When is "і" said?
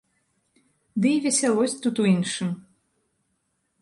1.17-1.21